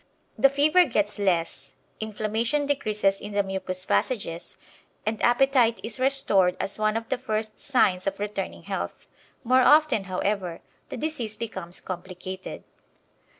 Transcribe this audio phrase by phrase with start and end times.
[0.35, 4.57] The fever gets less, inflammation decreases in the mucous passages,
[5.05, 9.05] and appetite is restored as one of the first signs of returning health.
[9.43, 12.63] More often, however, the disease becomes complicated.